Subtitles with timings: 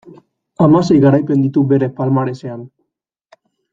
[0.65, 2.65] Hamasei garaipen ditu bere palmaresean.